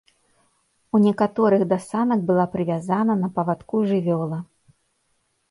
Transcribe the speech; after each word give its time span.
У 0.97 1.01
некаторых 1.03 1.65
да 1.73 1.77
санак 1.89 2.19
была 2.31 2.45
прывязана 2.57 3.13
на 3.21 3.29
павадку 3.37 3.85
жывёла. 3.93 4.39